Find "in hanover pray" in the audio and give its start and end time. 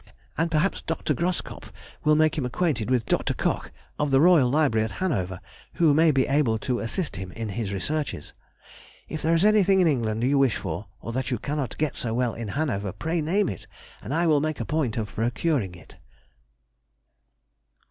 12.33-13.21